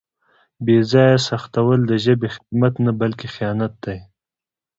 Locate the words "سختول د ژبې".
1.27-2.27